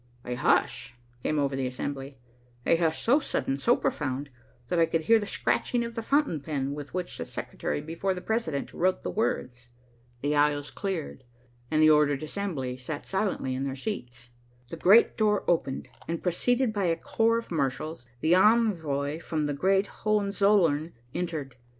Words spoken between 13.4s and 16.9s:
in their seats. The great door opened and, preceded by